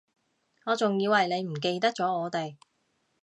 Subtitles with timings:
[0.65, 2.57] 我仲以為你唔記得咗我哋